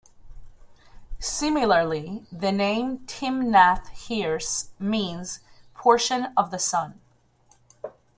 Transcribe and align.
Similarly, 1.19 2.25
the 2.31 2.51
name 2.51 3.05
"Timnath-heres" 3.05 4.71
means 4.79 5.41
"portion 5.75 6.33
of 6.35 6.49
the 6.49 6.57
sun". 6.57 6.99